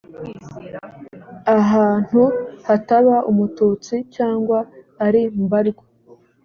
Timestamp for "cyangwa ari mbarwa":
4.15-5.83